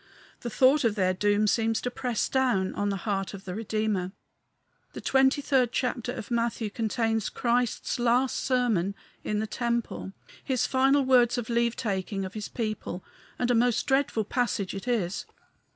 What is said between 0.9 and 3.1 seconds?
their doom seems to press down the